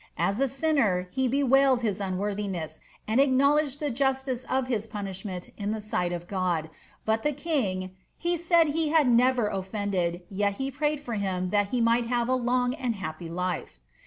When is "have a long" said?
12.07-12.73